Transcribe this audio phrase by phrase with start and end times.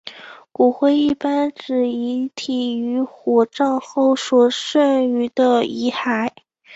[0.51, 6.31] 骨灰一般指遗体于火葬后所剩余的遗骸。